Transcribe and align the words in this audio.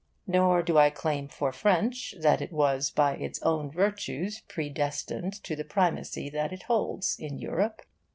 Nor 0.25 0.63
do 0.63 0.79
I 0.79 0.89
claim 0.89 1.27
for 1.27 1.51
French 1.51 2.15
that 2.21 2.41
it 2.41 2.51
was 2.51 2.89
by 2.89 3.17
its 3.17 3.39
own 3.43 3.69
virtues 3.69 4.41
predestined 4.47 5.33
to 5.43 5.55
the 5.55 5.63
primacy 5.63 6.27
that 6.31 6.51
it 6.51 6.63
holds 6.63 7.15
in 7.19 7.37
Europe. 7.37 7.83